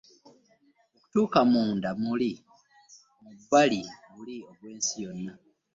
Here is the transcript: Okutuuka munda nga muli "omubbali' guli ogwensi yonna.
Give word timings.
Okutuuka 0.95 1.39
munda 1.51 1.89
nga 1.93 1.99
muli 2.03 2.31
"omubbali' 3.27 3.85
guli 4.13 4.35
ogwensi 4.49 4.93
yonna. 5.05 5.33